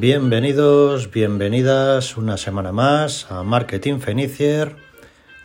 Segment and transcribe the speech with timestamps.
[0.00, 4.76] Bienvenidos, bienvenidas una semana más a Marketing Fenicier,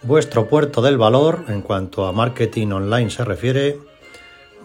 [0.04, 3.80] vuestro puerto del valor en cuanto a marketing online se refiere.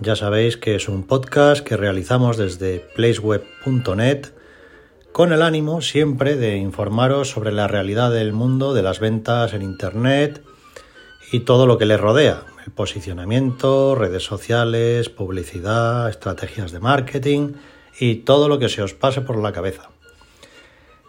[0.03, 4.27] Ya sabéis que es un podcast que realizamos desde placeweb.net
[5.11, 9.63] con el ánimo siempre de informaros sobre la realidad del mundo de las ventas en
[9.63, 10.43] Internet
[11.33, 17.55] y todo lo que le rodea, el posicionamiento, redes sociales, publicidad, estrategias de marketing
[17.99, 19.91] y todo lo que se os pase por la cabeza.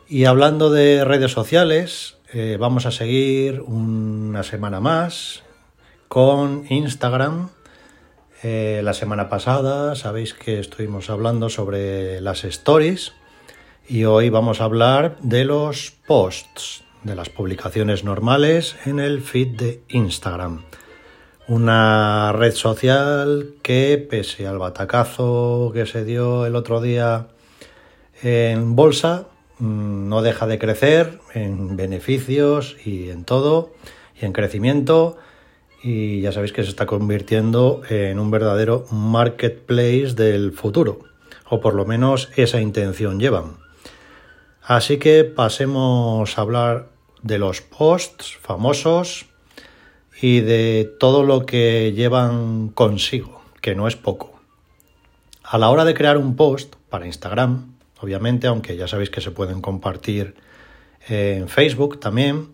[0.07, 5.43] Y hablando de redes sociales, eh, vamos a seguir una semana más
[6.07, 7.49] con Instagram.
[8.41, 13.13] Eh, la semana pasada sabéis que estuvimos hablando sobre las stories
[13.87, 19.57] y hoy vamos a hablar de los posts, de las publicaciones normales en el feed
[19.57, 20.63] de Instagram.
[21.49, 27.29] Una red social que, pese al batacazo que se dio el otro día
[28.21, 29.25] en bolsa,
[29.57, 33.73] mm, no deja de crecer en beneficios y en todo,
[34.21, 35.17] y en crecimiento,
[35.81, 40.99] y ya sabéis que se está convirtiendo en un verdadero marketplace del futuro,
[41.49, 43.57] o por lo menos esa intención llevan.
[44.61, 46.89] Así que pasemos a hablar
[47.23, 49.28] de los posts famosos
[50.21, 54.39] y de todo lo que llevan consigo, que no es poco.
[55.43, 59.31] A la hora de crear un post para Instagram, obviamente, aunque ya sabéis que se
[59.31, 60.35] pueden compartir
[61.07, 62.49] en Facebook también,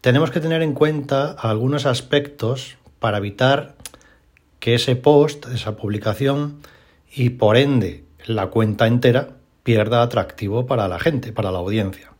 [0.00, 3.76] tenemos que tener en cuenta algunos aspectos para evitar
[4.58, 6.60] que ese post, esa publicación
[7.12, 12.12] y por ende la cuenta entera pierda atractivo para la gente, para la audiencia.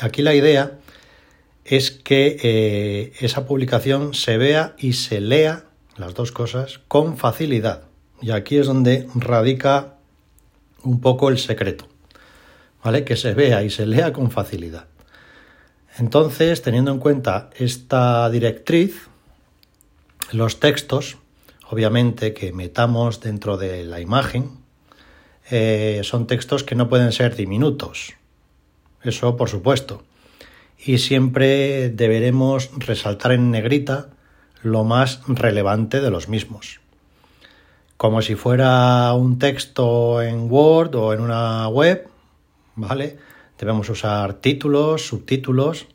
[0.00, 0.78] Aquí la idea
[1.64, 5.64] es que eh, esa publicación se vea y se lea,
[5.96, 7.84] las dos cosas, con facilidad.
[8.20, 9.94] Y aquí es donde radica
[10.82, 11.88] un poco el secreto,
[12.82, 13.04] ¿vale?
[13.04, 14.86] Que se vea y se lea con facilidad.
[15.96, 19.08] Entonces, teniendo en cuenta esta directriz,
[20.32, 21.16] los textos,
[21.70, 24.50] obviamente, que metamos dentro de la imagen,
[25.50, 28.14] eh, son textos que no pueden ser diminutos.
[29.02, 30.02] Eso, por supuesto
[30.84, 34.08] y siempre deberemos resaltar en negrita
[34.62, 36.80] lo más relevante de los mismos.
[37.96, 42.08] Como si fuera un texto en Word o en una web,
[42.74, 43.18] ¿vale?
[43.58, 45.86] Debemos usar títulos, subtítulos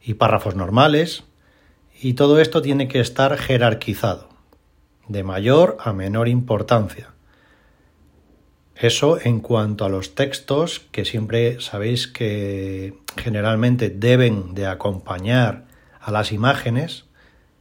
[0.00, 1.24] y párrafos normales
[2.00, 4.28] y todo esto tiene que estar jerarquizado,
[5.08, 7.12] de mayor a menor importancia.
[8.80, 15.64] Eso en cuanto a los textos, que siempre sabéis que generalmente deben de acompañar
[16.00, 17.04] a las imágenes,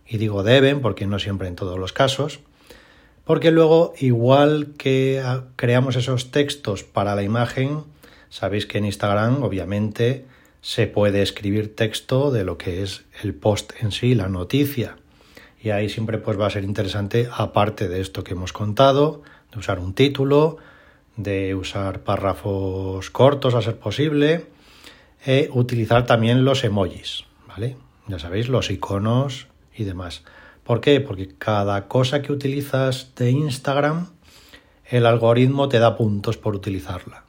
[0.05, 2.39] y digo deben porque no siempre en todos los casos,
[3.23, 5.23] porque luego igual que
[5.55, 7.83] creamos esos textos para la imagen,
[8.29, 10.25] sabéis que en Instagram obviamente
[10.61, 14.97] se puede escribir texto de lo que es el post en sí, la noticia.
[15.61, 19.59] Y ahí siempre pues va a ser interesante, aparte de esto que hemos contado, de
[19.59, 20.57] usar un título,
[21.17, 24.45] de usar párrafos cortos a ser posible
[25.25, 27.75] e utilizar también los emojis, ¿vale?
[28.07, 30.23] Ya sabéis, los iconos y demás.
[30.63, 31.01] ¿Por qué?
[31.01, 34.09] Porque cada cosa que utilizas de Instagram,
[34.85, 37.23] el algoritmo te da puntos por utilizarla.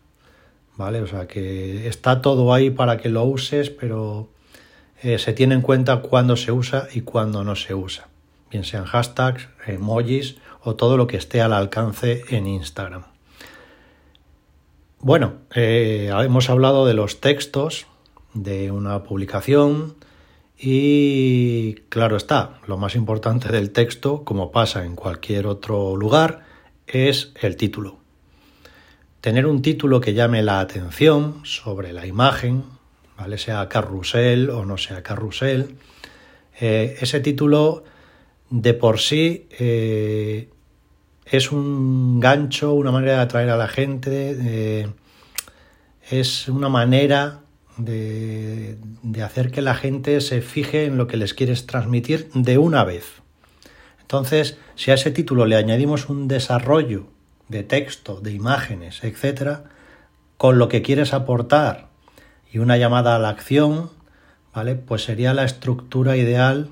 [0.77, 1.03] ¿Vale?
[1.03, 4.29] O sea que está todo ahí para que lo uses, pero
[5.03, 8.09] eh, se tiene en cuenta cuándo se usa y cuándo no se usa.
[8.51, 13.05] Bien sean hashtags, emojis o todo lo que esté al alcance en Instagram.
[15.01, 17.87] Bueno, eh, hemos hablado de los textos
[18.35, 19.95] de una publicación
[20.59, 26.45] y claro está, lo más importante del texto, como pasa en cualquier otro lugar,
[26.89, 27.99] es el título.
[29.21, 32.65] Tener un título que llame la atención sobre la imagen,
[33.17, 33.39] ¿vale?
[33.39, 35.77] sea carrusel o no sea carrusel,
[36.59, 37.85] eh, ese título
[38.51, 40.49] de por sí eh,
[41.31, 44.89] es un gancho, una manera de atraer a la gente,
[46.11, 47.41] es una manera
[47.77, 52.59] de, de, hacer que la gente se fije en lo que les quieres transmitir de
[52.59, 53.23] una vez.
[54.01, 57.09] Entonces, si a ese título le añadimos un desarrollo
[57.49, 59.65] de texto, de imágenes, etcétera,
[60.39, 61.89] con lo que quieres aportar
[62.51, 63.91] y una llamada a la acción,
[64.55, 64.77] ¿vale?
[64.77, 66.71] Pues sería la estructura ideal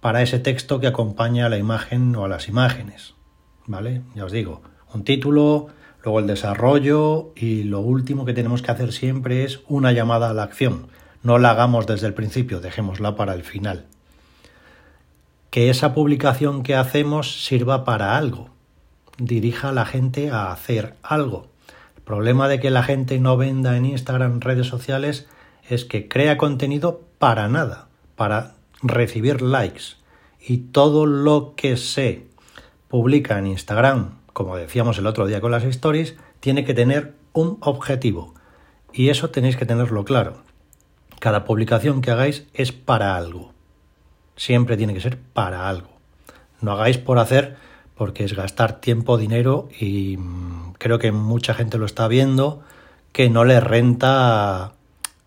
[0.00, 3.15] para ese texto que acompaña a la imagen o a las imágenes.
[3.66, 4.02] ¿Vale?
[4.14, 5.68] Ya os digo, un título,
[6.02, 10.34] luego el desarrollo y lo último que tenemos que hacer siempre es una llamada a
[10.34, 10.88] la acción.
[11.22, 13.86] No la hagamos desde el principio, dejémosla para el final.
[15.50, 18.50] Que esa publicación que hacemos sirva para algo,
[19.18, 21.48] dirija a la gente a hacer algo.
[22.04, 25.26] problema de que la gente no venda en Instagram, redes sociales,
[25.68, 29.96] es que crea contenido para nada, para recibir likes.
[30.40, 32.26] Y todo lo que se
[32.88, 37.58] publica en Instagram, como decíamos el otro día con las stories, tiene que tener un
[37.60, 38.34] objetivo.
[38.92, 40.42] Y eso tenéis que tenerlo claro.
[41.18, 43.52] Cada publicación que hagáis es para algo.
[44.36, 45.88] Siempre tiene que ser para algo.
[46.60, 47.56] No hagáis por hacer
[47.94, 52.62] porque es gastar tiempo, dinero y mm, creo que mucha gente lo está viendo
[53.16, 54.74] que no le renta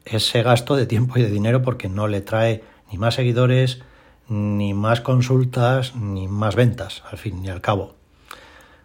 [0.06, 3.82] ese gasto de tiempo y de dinero porque no le trae ni más seguidores,
[4.30, 7.96] ni más consultas, ni más ventas, al fin y al cabo.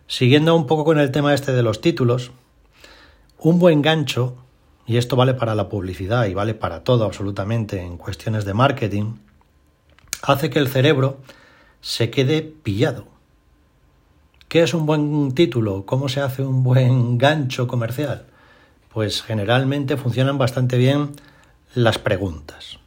[0.07, 2.33] Siguiendo un poco con el tema este de los títulos,
[3.39, 4.37] un buen gancho,
[4.87, 9.15] y esto vale para la publicidad y vale para todo absolutamente en cuestiones de marketing,
[10.23, 11.19] hace que el cerebro
[11.81, 13.07] se quede pillado.
[14.49, 15.85] ¿Qué es un buen título?
[15.85, 18.27] ¿Cómo se hace un buen gancho comercial?
[18.93, 21.11] Pues generalmente funcionan bastante bien
[21.75, 22.79] las preguntas.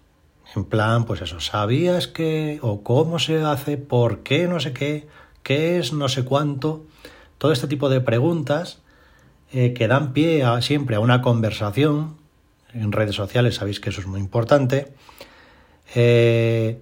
[0.58, 2.58] En plan, pues eso, ¿sabías qué?
[2.64, 3.78] ¿O cómo se hace?
[3.78, 5.08] ¿Por qué no sé qué?
[5.44, 6.84] ¿Qué es no sé cuánto?
[7.38, 8.80] Todo este tipo de preguntas
[9.52, 12.18] eh, que dan pie a, siempre a una conversación.
[12.74, 14.92] En redes sociales sabéis que eso es muy importante.
[15.94, 16.82] Eh,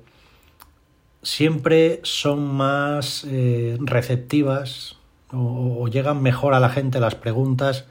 [1.21, 4.95] siempre son más eh, receptivas
[5.33, 7.83] o, llegan mejor a la gente las preguntas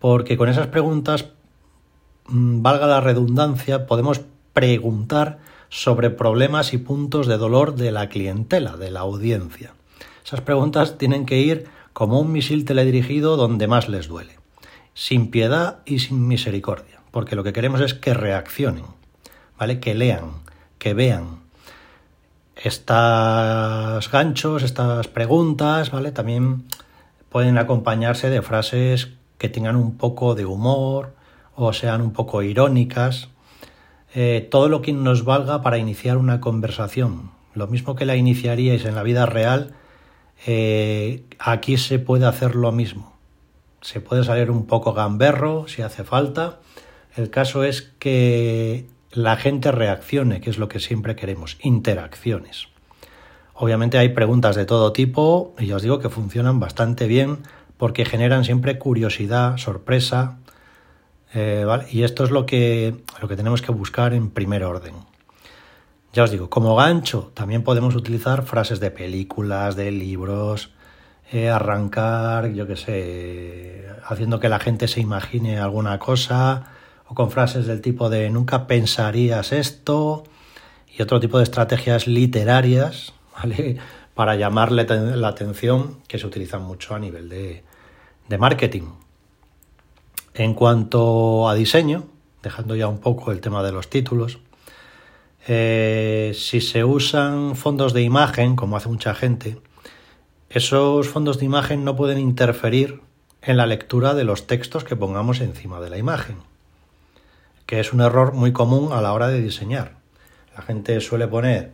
[0.00, 1.26] porque con esas preguntas,
[2.26, 5.38] mm, valga la redundancia, podemos preguntar
[5.68, 9.72] sobre problemas y puntos de dolor de la clientela, de la audiencia.
[10.24, 14.38] Esas preguntas tienen que ir como un misil teledirigido donde más les duele,
[14.94, 18.84] sin piedad y sin misericordia, porque lo que queremos es que reaccionen,
[19.58, 19.80] ¿vale?
[19.80, 20.32] Que lean,
[20.78, 21.40] que vean,
[22.56, 26.12] estos ganchos, estas preguntas, ¿vale?
[26.12, 26.64] También
[27.30, 31.14] pueden acompañarse de frases que tengan un poco de humor
[31.56, 33.28] o sean un poco irónicas.
[34.14, 37.30] Eh, todo lo que nos valga para iniciar una conversación.
[37.54, 39.74] Lo mismo que la iniciaríais en la vida real,
[40.46, 43.16] eh, aquí se puede hacer lo mismo.
[43.82, 46.60] Se puede salir un poco gamberro si hace falta.
[47.16, 52.68] El caso es que la gente reaccione, que es lo que siempre queremos, interacciones.
[53.54, 57.38] Obviamente hay preguntas de todo tipo y ya os digo que funcionan bastante bien
[57.76, 60.38] porque generan siempre curiosidad, sorpresa,
[61.34, 64.94] eh, y esto es lo que, lo que tenemos que buscar en primer orden.
[66.12, 70.70] Ya os digo, como gancho también podemos utilizar frases de películas, de libros,
[71.32, 76.64] eh, arrancar, yo qué sé, haciendo que la gente se imagine alguna cosa,
[77.06, 80.24] o con frases del tipo de nunca pensarías esto
[80.96, 83.76] y otro tipo de estrategias literarias, ¿vale?
[84.14, 84.84] Para llamarle
[85.16, 87.62] la atención que se utilizan mucho a nivel de,
[88.38, 88.82] marketing.
[90.34, 92.04] En cuanto a diseño,
[92.42, 94.38] dejando ya un poco el tema de los títulos,
[95.48, 99.58] eh, si se usan fondos de imagen, como hace mucha gente,
[100.48, 103.00] esos fondos de imagen no pueden interferir
[103.42, 106.50] en la lectura de los textos que pongamos encima de la imagen
[107.70, 109.92] que es un error muy común a la hora de diseñar.
[110.56, 111.72] La gente suele poner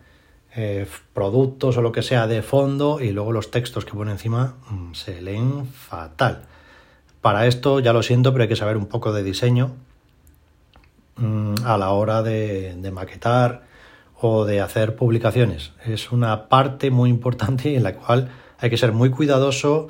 [0.54, 4.56] eh, productos o lo que sea de fondo y luego los textos que pone encima
[4.68, 6.42] mm, se leen fatal.
[7.26, 9.74] Para esto, ya lo siento, pero hay que saber un poco de diseño
[11.16, 13.64] mm, a la hora de, maquetar
[14.20, 15.72] o de hacer publicaciones.
[15.84, 18.30] Es una parte muy importante en la cual
[18.60, 19.88] hay que ser muy cuidadoso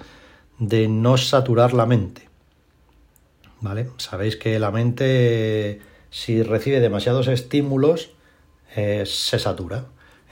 [0.59, 2.27] de no saturar la mente.
[3.61, 3.91] ¿Vale?
[3.99, 8.13] Sabéis que la mente si recibe demasiados estímulos,
[8.75, 9.85] eh, se satura.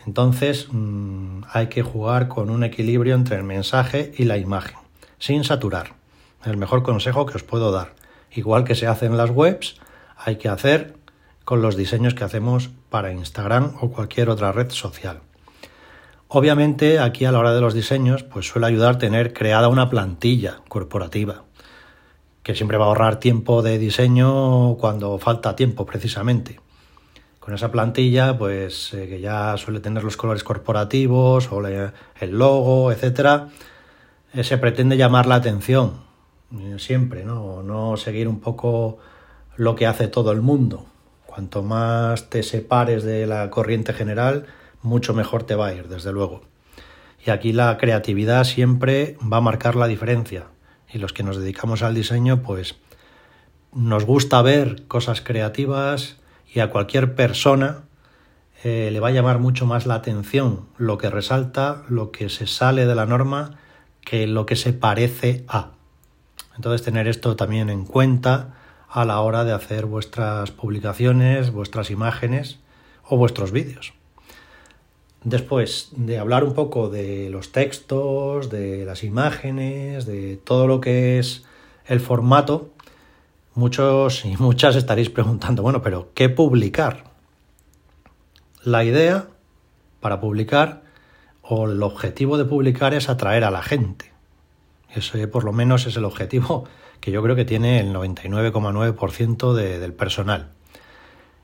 [0.07, 4.79] Entonces mm, hay que jugar con un equilibrio entre el mensaje y la imagen,
[5.19, 6.03] sin saturar.
[6.45, 7.95] El mejor consejo que os puedo dar.
[8.31, 9.77] Igual que se hace en las webs,
[10.17, 10.97] hay que hacer
[11.45, 15.21] con los diseños que hacemos para Instagram o cualquier otra red social.
[16.29, 20.61] Obviamente aquí a la hora de los diseños pues suele ayudar tener creada una plantilla
[20.69, 21.45] corporativa
[22.43, 26.61] que siempre va a ahorrar tiempo de diseño cuando falta tiempo precisamente.
[27.41, 32.93] Con esa plantilla, pues eh, que ya suele tener los colores corporativos o el logo,
[32.93, 33.49] etcétera,
[34.35, 36.04] eh, se pretende llamar la atención
[36.79, 37.63] siempre, ¿no?
[37.63, 38.99] No seguir un poco
[39.57, 40.87] lo que hace todo el mundo.
[41.27, 44.47] Cuanto más te separes de la corriente general,
[44.83, 46.43] mucho mejor te va a ir, desde luego.
[47.25, 50.47] Y aquí la creatividad siempre va a marcar la diferencia
[50.93, 52.77] y los que nos dedicamos al diseño, pues
[53.73, 56.19] nos gusta ver cosas creativas
[56.53, 57.83] y a cualquier persona
[58.63, 62.47] eh, le va a llamar mucho más la atención lo que resalta, lo que se
[62.47, 63.59] sale de la norma,
[64.03, 65.74] que lo que se parece a.
[66.57, 68.55] Entonces tener esto también en cuenta
[68.89, 72.61] a la hora de hacer vuestras publicaciones, vuestras imágenes
[73.03, 73.93] o vuestros vídeos.
[75.25, 81.19] Después de hablar un poco de los textos, de las imágenes, de todo lo que
[81.19, 81.45] es
[81.87, 82.71] el formato,
[83.55, 87.05] muchos y muchas estaréis preguntando, bueno, pero ¿qué publicar?
[88.63, 89.29] La idea
[90.01, 90.83] para publicar
[91.43, 94.14] o el objetivo de publicar es atraer a la gente.
[94.95, 96.65] Ese por lo menos es el objetivo
[97.01, 100.51] que yo creo que tiene el 99,9% del personal.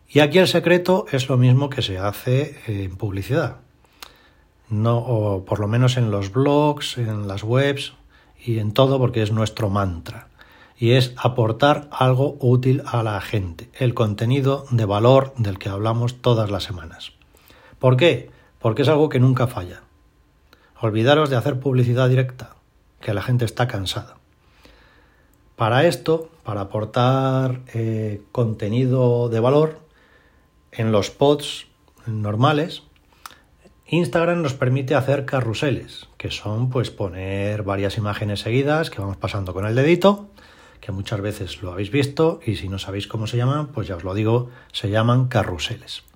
[0.08, 3.58] Y aquí el secreto es lo mismo que se hace en publicidad.
[4.68, 7.94] No, o por lo menos en los blogs, en las webs
[8.44, 10.28] y en todo, porque es nuestro mantra.
[10.78, 16.22] Y es aportar algo útil a la gente, el contenido de valor del que hablamos
[16.22, 17.12] todas las semanas.
[17.78, 18.30] ¿Por qué?
[18.58, 19.82] Porque es algo que nunca falla.
[20.80, 22.56] Olvidaros de hacer publicidad directa,
[23.00, 24.16] que la gente está cansada.
[25.56, 29.80] Para esto, para aportar eh, contenido de valor
[30.72, 31.66] en los pods
[32.06, 32.82] normales,
[33.86, 39.52] Instagram nos permite hacer carruseles, que son pues poner varias imágenes seguidas que vamos pasando
[39.52, 40.28] con el dedito,
[40.80, 43.96] que muchas veces lo habéis visto y si no sabéis cómo se llaman, pues ya
[43.96, 46.09] os lo digo, se llaman carruseles.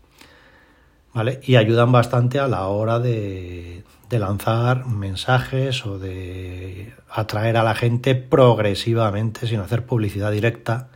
[1.14, 1.40] ¿Vale?
[1.44, 8.14] Y ayudan bastante a la hora de, lanzar mensajes o de atraer a la gente
[8.14, 10.88] progresivamente sin hacer publicidad directa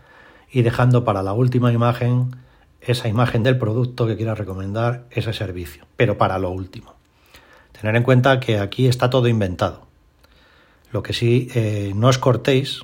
[0.52, 2.36] y dejando para la última imagen
[2.80, 6.94] esa imagen del producto que quiera recomendar, ese servicio, pero para lo último.
[7.72, 9.86] Tener en cuenta que aquí está todo inventado.
[10.92, 12.82] Lo que sí eh, no os cortéis,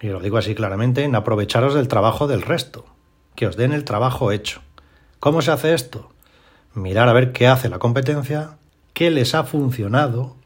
[0.00, 2.84] y lo digo así claramente, en aprovecharos del trabajo del resto,
[3.34, 4.60] que os den el trabajo hecho.
[5.18, 6.10] ¿Cómo se hace esto?
[6.74, 8.56] Mirar a ver qué hace la competencia
[9.00, 10.36] qué les ha funcionado,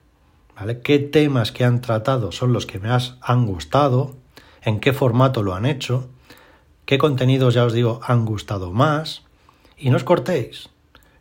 [0.55, 0.81] ¿vale?
[0.81, 4.15] qué temas que han tratado son los que me han gustado,
[4.63, 6.09] en qué formato lo han hecho,
[6.87, 9.25] qué contenidos, ya os digo, han gustado más,
[9.77, 10.69] y no os cortéis.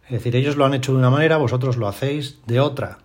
[0.05, 2.99] Es decir, ellos lo han hecho de una manera, vosotros lo hacéis de otra,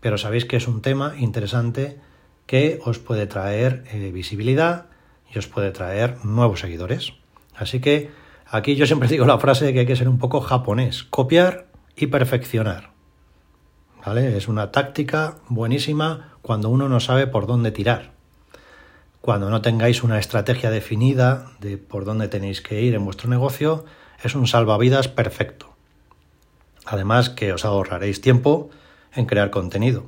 [0.00, 1.98] pero sabéis que es un tema interesante
[2.46, 4.86] que os puede traer eh, visibilidad
[5.34, 7.14] y os puede traer nuevos seguidores.
[7.56, 8.10] Así que
[8.48, 11.66] aquí yo siempre digo la frase de que hay que ser un poco japonés, copiar
[11.96, 12.96] y perfeccionar.
[14.14, 18.12] Es una táctica buenísima cuando uno no sabe por dónde tirar.
[19.20, 23.84] Cuando no tengáis una estrategia definida de por dónde tenéis que ir en vuestro negocio,
[24.22, 25.74] es un salvavidas perfecto.
[26.84, 28.70] Además que os ahorraréis tiempo
[29.12, 30.06] en crear contenido.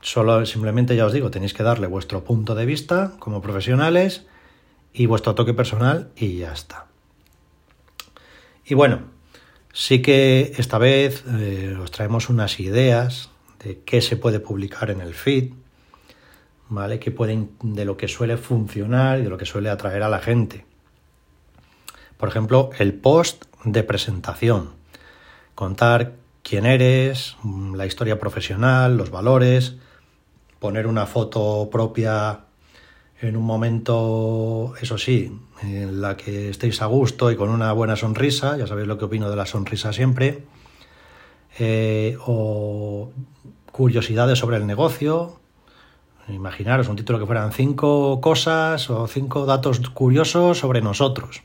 [0.00, 4.26] Solo simplemente ya os digo, tenéis que darle vuestro punto de vista como profesionales
[4.92, 6.86] y vuestro toque personal y ya está.
[8.66, 9.16] Y bueno,
[9.78, 13.28] Sí que esta vez eh, os traemos unas ideas
[13.62, 15.52] de qué se puede publicar en el feed,
[16.70, 16.98] ¿vale?
[16.98, 20.18] Que pueden, de lo que suele funcionar y de lo que suele atraer a la
[20.18, 20.64] gente.
[22.16, 24.70] Por ejemplo, el post de presentación.
[25.54, 29.76] Contar quién eres, la historia profesional, los valores,
[30.58, 32.46] poner una foto propia
[33.20, 37.96] en un momento, eso sí, en la que estéis a gusto y con una buena
[37.96, 40.44] sonrisa, ya sabéis lo que opino de la sonrisa siempre,
[41.58, 43.10] eh, o
[43.72, 45.40] curiosidades sobre el negocio,
[46.28, 51.42] imaginaros un título que fueran cinco cosas o cinco datos curiosos sobre nosotros,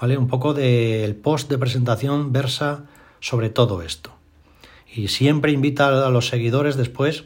[0.00, 0.16] ¿vale?
[0.16, 2.84] Un poco del post de presentación versa
[3.20, 4.12] sobre todo esto.
[4.94, 7.24] Y siempre invita a los seguidores después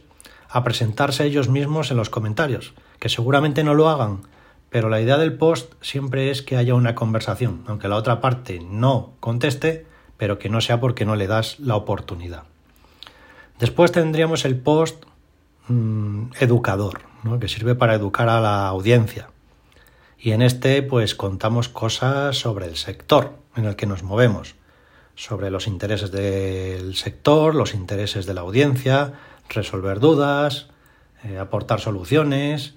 [0.49, 4.23] a presentarse ellos mismos en los comentarios que seguramente no lo hagan,
[4.71, 8.61] pero la idea del post siempre es que haya una conversación, aunque la otra parte
[8.61, 12.45] no conteste, pero que no sea porque no le das la oportunidad.
[13.59, 15.05] Después tendríamos el post
[15.69, 17.01] mm, educador,
[17.41, 19.31] que sirve para educar a la audiencia.
[20.19, 24.55] Y en este pues contamos cosas sobre el sector en el que nos movemos,
[25.15, 29.15] sobre los intereses del sector, los intereses de la audiencia,
[29.49, 30.69] resolver dudas,
[31.25, 32.75] eh, aportar soluciones,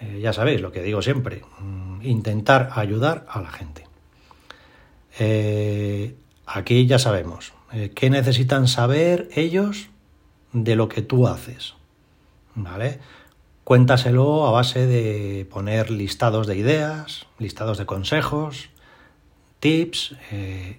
[0.00, 3.86] eh, ya sabéis lo que digo siempre, mm, intentar ayudar a la gente.
[5.18, 9.88] Eh, aquí ya sabemos eh, qué necesitan saber ellos
[10.52, 11.74] de lo que tú haces.
[12.54, 13.00] ¿Vale?
[13.64, 18.70] Cuéntaselo a base de poner listados de ideas, listados de consejos,
[19.60, 20.14] tips,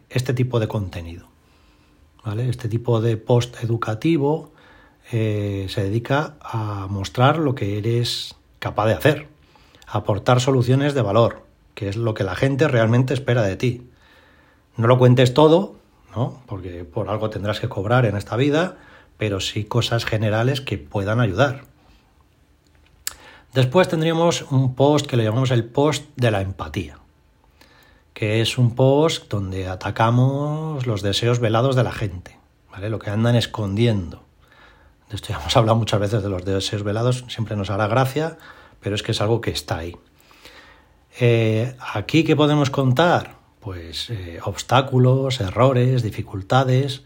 [0.09, 1.27] este tipo de contenido.
[2.23, 2.49] ¿Vale?
[2.49, 4.51] Este tipo de post educativo
[5.11, 9.27] se dedica a mostrar lo que eres capaz de hacer,
[9.87, 11.45] aportar soluciones de valor,
[11.75, 13.89] que es lo que la gente realmente espera de ti.
[14.75, 15.75] No lo cuentes todo,
[16.15, 16.41] ¿no?
[16.45, 18.77] Porque por algo tendrás que cobrar en esta vida,
[19.17, 21.65] pero sí cosas generales que puedan ayudar.
[23.53, 26.99] Después tendríamos un post que le llamamos el post de la empatía,
[28.13, 32.37] que es un post donde atacamos los deseos velados de la gente,
[32.71, 32.89] ¿vale?
[32.89, 34.26] Lo que andan escondiendo.
[35.09, 38.37] De esto ya hemos hablado muchas veces de los deseos velados, siempre nos hará gracia,
[38.81, 39.95] pero es que es algo que está ahí.
[41.19, 43.37] Eh, ¿Aquí qué podemos contar?
[43.59, 47.03] Pues eh, obstáculos, errores, dificultades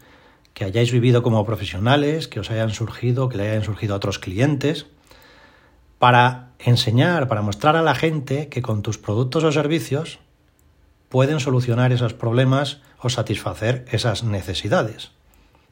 [0.54, 4.18] que hayáis vivido como profesionales, que os hayan surgido, que le hayan surgido a otros
[4.18, 4.86] clientes,
[5.98, 10.18] para enseñar, para mostrar a la gente que con tus productos o servicios
[11.08, 15.12] pueden solucionar esos problemas o satisfacer esas necesidades.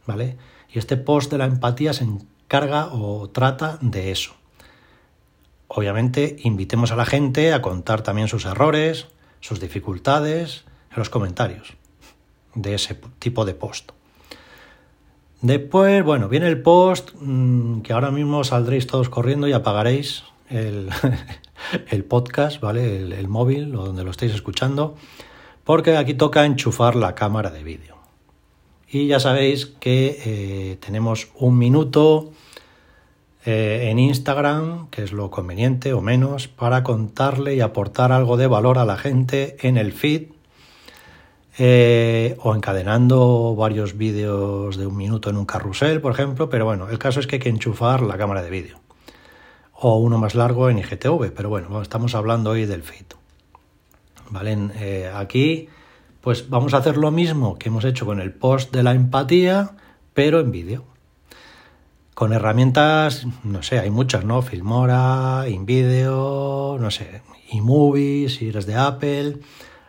[0.06, 0.36] ¿Vale?
[0.72, 4.34] Y este post de la empatía se encarga o trata de eso.
[5.68, 9.06] Obviamente, invitemos a la gente a contar también sus errores,
[9.40, 11.74] sus dificultades en los comentarios
[12.54, 13.92] de ese tipo de post.
[15.42, 20.90] Después, bueno, viene el post mm, que ahora mismo saldréis todos corriendo y apagaréis el,
[22.08, 22.96] podcast, ¿vale?
[22.96, 24.96] El, móvil o donde lo estéis escuchando,
[25.64, 27.99] porque aquí toca enchufar la cámara de vídeo.
[28.92, 32.32] Y ya sabéis que eh, tenemos un minuto
[33.46, 38.48] eh, en Instagram, que es lo conveniente o menos, para contarle y aportar algo de
[38.48, 40.32] valor a la gente en el feed
[41.56, 46.88] eh, o encadenando varios vídeos de un minuto en un carrusel, por ejemplo, pero bueno,
[46.88, 48.80] el caso es que hay que enchufar la cámara de vídeo
[49.74, 53.06] o uno más largo en IGTV, pero bueno, estamos hablando hoy del feed.
[54.30, 55.10] ¿Vale?
[55.14, 55.68] Aquí
[56.20, 59.72] pues vamos a hacer lo mismo que hemos hecho con el post de la empatía,
[60.14, 60.84] pero en vídeo.
[62.14, 64.42] Con herramientas, no sé, hay muchas, ¿no?
[64.42, 69.38] Filmora, InVideo, no sé, iMovie, si eres de Apple.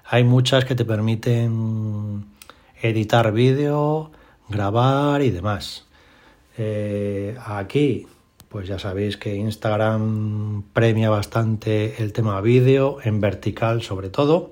[0.05, 2.25] Hay muchas que te permiten
[2.82, 4.12] editar vídeo,
[4.49, 5.86] grabar y demás.
[6.58, 8.08] Eh, aquí,
[8.49, 14.51] pues ya sabéis que Instagram premia bastante el tema vídeo, en vertical sobre todo,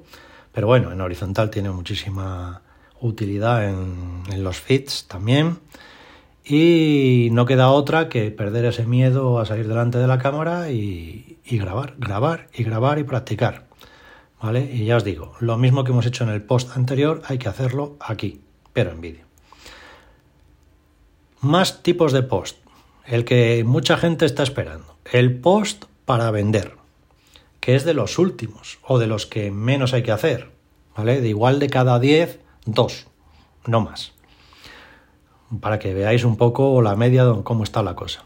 [0.52, 2.62] pero bueno, en horizontal tiene muchísima
[3.02, 5.60] utilidad en, los feeds también.
[6.44, 11.38] Y no queda otra que perder ese miedo a salir delante de la cámara y,
[11.52, 13.68] grabar, grabar y grabar y practicar.
[14.42, 14.70] ¿Vale?
[14.74, 17.50] Y ya os digo, lo mismo que hemos hecho en el post anterior, hay que
[17.50, 18.42] hacerlo aquí,
[18.74, 19.26] pero en vídeo.
[21.42, 22.58] Más tipos de post.
[23.06, 24.98] El que mucha gente está esperando.
[25.12, 26.79] El post para vender,
[27.60, 30.52] que es de los últimos o de los que menos hay que hacer.
[30.96, 31.22] ¿Vale?
[31.22, 33.08] De igual de cada 10, dos,
[33.66, 34.14] no más
[35.62, 38.26] para que veáis un poco la media de cómo está la cosa.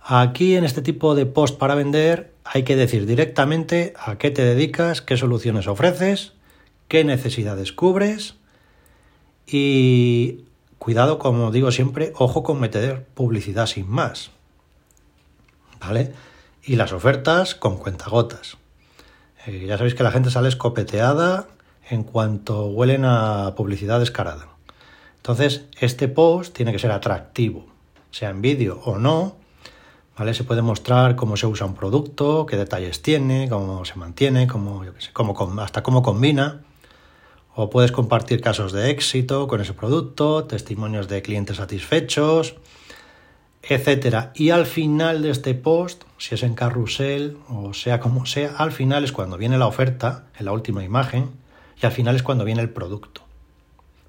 [0.00, 4.42] Aquí en este tipo de post para vender hay que decir directamente a qué te
[4.44, 6.34] dedicas, qué soluciones ofreces,
[6.86, 8.36] qué necesidades cubres
[9.46, 10.44] y
[10.78, 14.30] cuidado, como digo siempre, ojo con meter publicidad sin más.
[15.80, 16.12] ¿Vale?
[16.66, 18.56] Y las ofertas con cuentagotas.
[19.46, 21.46] Eh, ya sabéis que la gente sale escopeteada
[21.88, 24.48] en cuanto huelen a publicidad descarada.
[25.18, 27.66] Entonces, este post tiene que ser atractivo,
[28.10, 29.36] sea en vídeo o no,
[30.18, 30.34] ¿vale?
[30.34, 34.84] Se puede mostrar cómo se usa un producto, qué detalles tiene, cómo se mantiene, cómo,
[35.12, 36.62] cómo, hasta cómo combina.
[37.54, 42.56] O puedes compartir casos de éxito con ese producto, testimonios de clientes satisfechos,
[43.68, 44.32] etcétera.
[44.34, 48.72] Y al final de este post, si es en carrusel o sea como sea, al
[48.72, 51.30] final es cuando viene la oferta, en la última imagen,
[51.80, 53.22] y al final es cuando viene el producto.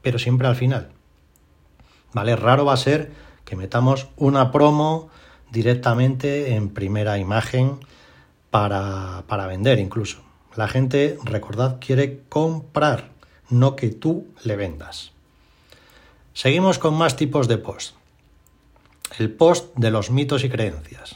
[0.02, 0.90] Pero siempre al final.
[2.14, 2.36] ¿vale?
[2.36, 3.12] Raro va a ser
[3.46, 5.10] que metamos una promo
[5.52, 7.80] directamente en primera imagen
[8.52, 10.22] para, para vender incluso.
[10.56, 13.10] La gente, recordad, quiere comprar,
[13.50, 15.12] no que tú le vendas.
[16.34, 17.96] Seguimos con más tipos de post.
[19.18, 21.16] El post de los mitos y creencias.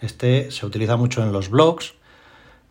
[0.00, 1.94] Este se utiliza mucho en los blogs,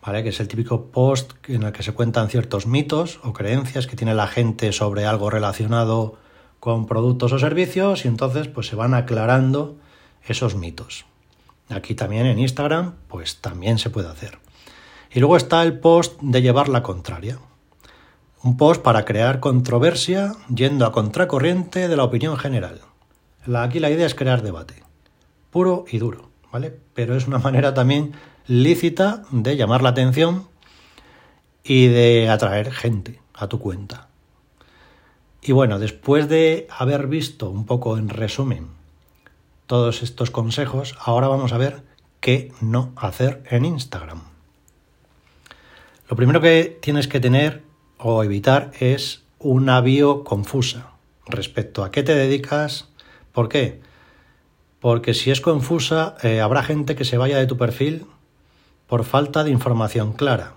[0.04, 3.96] que es el típico post en el que se cuentan ciertos mitos o creencias que
[3.96, 6.18] tiene la gente sobre algo relacionado
[6.60, 9.78] con productos o servicios y entonces pues se van aclarando
[10.28, 11.06] esos mitos.
[11.70, 14.40] Aquí también en Instagram pues también se puede hacer.
[15.12, 17.40] Y luego está el post de llevar la contraria.
[18.42, 22.82] Un post para crear controversia yendo a contracorriente de la opinión general.
[23.58, 24.84] Aquí la idea es crear debate,
[25.50, 26.78] puro y duro, ¿vale?
[26.94, 28.14] Pero es una manera también
[28.48, 30.48] lícita de llamar la atención
[31.64, 34.08] y de atraer gente a tu cuenta.
[35.42, 38.68] Y bueno, después de haber visto un poco en resumen
[39.68, 41.84] todos estos consejos, ahora vamos a ver
[42.20, 44.22] qué no hacer en Instagram.
[46.10, 47.64] Lo primero que tienes que tener
[47.98, 50.92] o evitar es una bio confusa
[51.28, 52.90] respecto a qué te dedicas,
[53.32, 53.82] ¿por qué?
[54.80, 58.06] Porque si es confusa, eh, habrá gente que se vaya de tu perfil
[58.88, 60.54] por falta de información clara.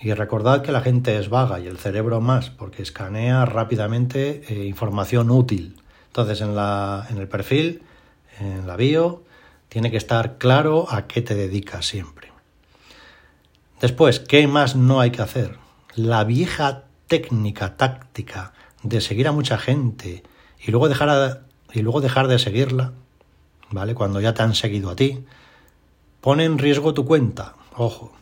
[0.00, 4.66] Y recordad que la gente es vaga y el cerebro más, porque escanea rápidamente eh,
[4.66, 5.76] información útil.
[6.08, 7.82] Entonces en, la, en el perfil,
[8.40, 9.24] en la bio,
[9.68, 12.32] tiene que estar claro a qué te dedicas siempre.
[13.80, 15.58] Después, ¿qué más no hay que hacer?
[15.94, 20.22] La vieja técnica táctica de seguir a mucha gente
[20.64, 21.42] y luego dejar,
[21.72, 22.92] y luego dejar de seguirla,
[23.70, 23.94] ¿vale?
[23.94, 25.24] Cuando ya te han seguido a ti,
[26.20, 27.54] pone en riesgo tu cuenta.
[27.76, 28.12] Ojo,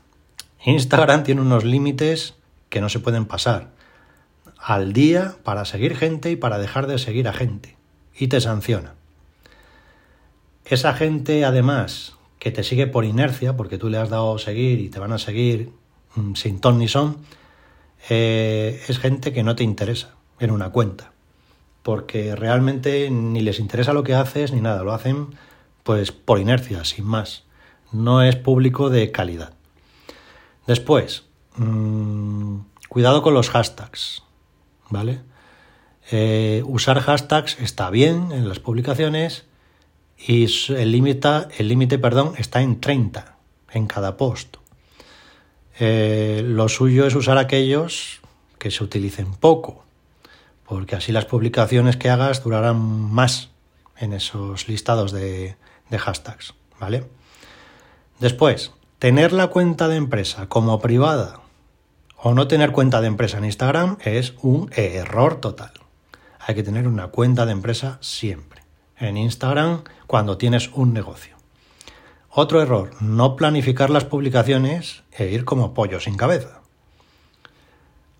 [0.64, 2.34] Instagram tiene unos límites
[2.68, 3.70] que no se pueden pasar
[4.58, 7.76] al día para seguir gente y para dejar de seguir a gente.
[8.16, 8.94] Y te sanciona.
[10.64, 14.88] Esa gente, además, que te sigue por inercia, porque tú le has dado seguir y
[14.88, 15.70] te van a seguir
[16.14, 17.18] mm, sin ton ni son,
[18.08, 21.13] eh, es gente que no te interesa en una cuenta.
[21.84, 25.36] Porque realmente ni les interesa lo que haces ni nada, lo hacen
[25.84, 27.44] pues por inercia, sin más.
[27.92, 29.52] No es público de calidad.
[30.66, 31.22] Después,
[31.56, 34.24] mmm, cuidado con los hashtags,
[34.90, 35.20] ¿vale?
[36.10, 39.44] Eh, usar hashtags está bien en las publicaciones,
[40.18, 43.36] y el límite el límite perdón está en 30
[43.72, 44.56] en cada post.
[45.78, 48.20] Eh, lo suyo es usar aquellos
[48.58, 49.83] que se utilicen poco,
[50.66, 53.50] porque así las publicaciones que hagas durarán más
[53.98, 55.56] en esos listados de,
[55.90, 57.04] hashtags, ¿vale?
[58.18, 61.40] Después, tener la cuenta de empresa como privada
[62.16, 65.72] o no tener cuenta de empresa en Instagram es un error total.
[66.40, 68.62] Hay que tener una cuenta de empresa siempre
[68.98, 71.36] en Instagram cuando tienes un negocio.
[72.30, 76.63] Otro error, no planificar las publicaciones e ir como pollo sin cabeza.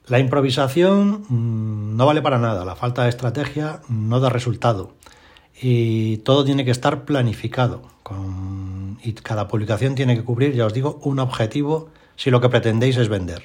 [0.07, 4.93] La improvisación mm, no vale para nada, la falta de estrategia no da resultado.
[5.61, 7.83] Y todo tiene que estar planificado.
[9.03, 12.97] Y cada publicación tiene que cubrir, ya os digo, un objetivo si lo que pretendéis
[12.97, 13.45] es vender.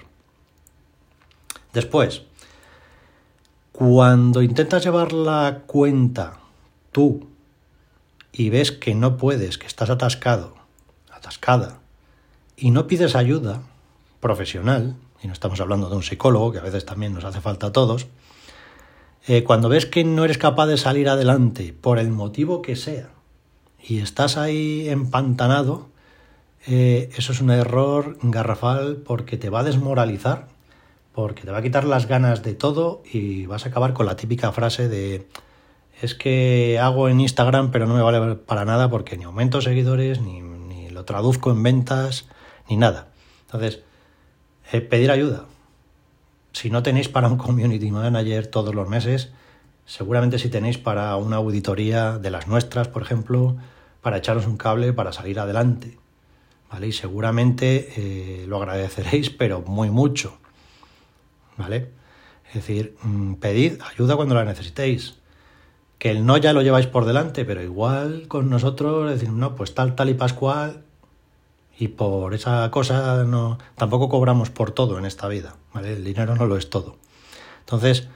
[1.71, 2.23] Después,
[3.71, 6.39] cuando intentas llevar la cuenta
[6.91, 7.27] tú
[8.31, 10.55] y ves que no puedes, que estás atascado,
[11.11, 11.79] atascada,
[12.57, 13.61] y no pides ayuda
[14.19, 17.67] profesional, y no estamos hablando de un psicólogo, que a veces también nos hace falta
[17.67, 18.07] a todos,
[19.27, 23.09] eh, cuando ves que no eres capaz de salir adelante por el motivo que sea,
[23.81, 25.89] y estás ahí empantanado,
[26.67, 30.47] eh, eso es un error garrafal porque te va a desmoralizar,
[31.13, 34.15] porque te va a quitar las ganas de todo y vas a acabar con la
[34.15, 35.27] típica frase de
[36.01, 40.21] es que hago en Instagram pero no me vale para nada porque ni aumento seguidores,
[40.21, 40.39] ni,
[40.89, 42.27] lo traduzco en ventas,
[42.69, 43.07] ni nada.
[43.45, 43.81] Entonces,
[44.71, 45.45] eh, pedir ayuda.
[46.53, 49.31] Si no tenéis para un community manager todos los meses,
[49.85, 53.57] seguramente si tenéis para una auditoría de las nuestras, por ejemplo,
[54.01, 55.97] para echaros un cable para salir adelante.
[56.71, 56.87] ¿Vale?
[56.87, 60.37] Y seguramente eh, lo agradeceréis, pero muy mucho.
[61.57, 61.89] ¿Vale?
[62.47, 65.15] Es decir, mm, pedid ayuda cuando la necesitéis
[65.99, 69.75] que el no ya lo lleváis por delante, pero igual con nosotros decir, no, pues
[69.75, 70.83] tal, tal y pascual,
[71.79, 75.93] y por esa cosa no, tampoco cobramos por todo en esta vida, ¿vale?
[75.93, 76.97] El dinero no lo es todo.
[77.61, 78.09] Entonces,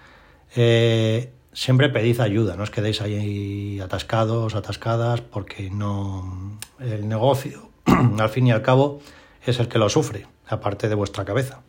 [0.56, 7.70] eh, siempre pedid ayuda, no os quedéis ahí atascados, atascadas, porque no, el negocio,
[8.20, 9.00] al fin y al cabo,
[9.46, 11.62] es el que lo sufre, aparte de vuestra cabeza.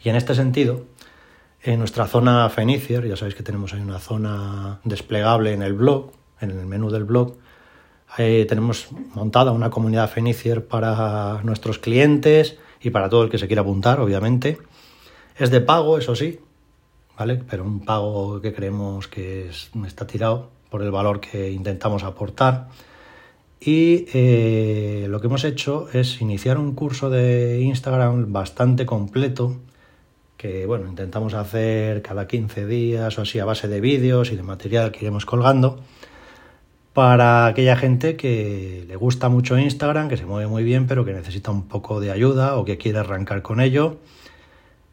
[0.00, 0.84] Y en este sentido,
[1.60, 6.12] en nuestra zona Fenicier, ya sabéis que tenemos ahí una zona desplegable en el blog,
[6.40, 7.36] en el menú del blog.
[8.16, 13.62] Tenemos montada una comunidad Fenicier para nuestros clientes y para todo el que se quiera
[13.62, 14.58] apuntar, obviamente.
[15.36, 16.40] Es de pago, eso sí,
[17.16, 17.40] ¿vale?
[17.48, 19.50] Pero un pago que creemos que
[19.86, 22.68] está tirado por el valor que intentamos aportar.
[23.60, 29.56] Y eh, lo que hemos hecho es iniciar un curso de Instagram bastante completo
[30.36, 34.44] que bueno, intentamos hacer cada 15 días o así a base de vídeos y de
[34.44, 35.80] material que iremos colgando
[36.98, 41.12] para aquella gente que le gusta mucho Instagram, que se mueve muy bien, pero que
[41.12, 43.98] necesita un poco de ayuda o que quiere arrancar con ello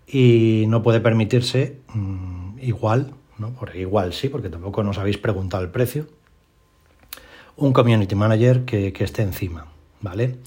[0.06, 3.56] y no puede permitirse mm, igual, ¿no?
[3.60, 6.06] Porque igual sí, porque tampoco nos habéis preguntado el precio,
[7.56, 9.66] un community manager que, que esté encima,
[10.02, 10.38] ¿vale?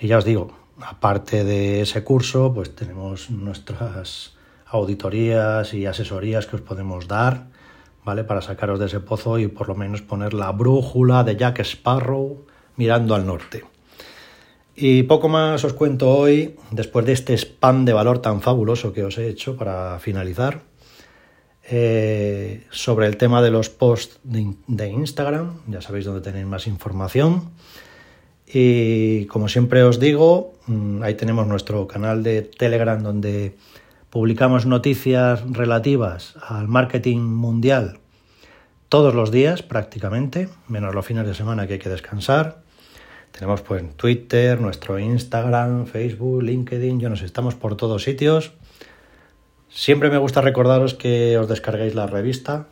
[0.00, 6.56] Y ya os digo, aparte de ese curso, pues tenemos nuestras auditorías y asesorías que
[6.56, 7.48] os podemos dar,
[8.04, 8.24] ¿vale?
[8.24, 12.44] Para sacaros de ese pozo y por lo menos poner la brújula de Jack Sparrow
[12.76, 13.64] mirando al norte.
[14.76, 19.04] Y poco más os cuento hoy, después de este spam de valor tan fabuloso que
[19.04, 20.62] os he hecho para finalizar,
[21.66, 26.66] eh, sobre el tema de los posts de, de Instagram, ya sabéis dónde tenéis más
[26.66, 27.52] información.
[28.52, 33.54] Y como siempre os digo, mm, ahí tenemos nuestro canal de Telegram donde
[34.14, 37.98] publicamos noticias relativas al marketing mundial
[38.88, 42.62] todos los días prácticamente, menos los fines de semana que hay que descansar.
[43.32, 48.52] Tenemos pues Twitter, nuestro Instagram, Facebook, LinkedIn, yo nos estamos por todos sitios.
[49.68, 52.68] Siempre me gusta recordaros que os descarguéis la revista,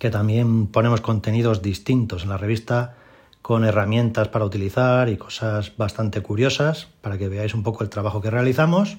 [0.00, 2.96] que también ponemos contenidos distintos en la revista
[3.42, 8.20] con herramientas para utilizar y cosas bastante curiosas para que veáis un poco el trabajo
[8.20, 8.98] que realizamos.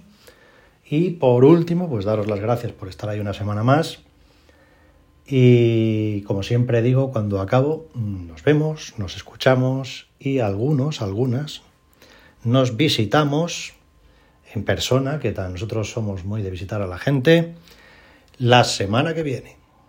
[0.91, 3.99] Y por último, pues daros las gracias por estar ahí una semana más.
[5.25, 11.61] Y como siempre digo, cuando acabo, nos vemos, nos escuchamos y algunos, algunas,
[12.43, 13.71] nos visitamos
[14.53, 17.53] en persona, que nosotros somos muy de visitar a la gente,
[18.37, 19.60] la semana que viene.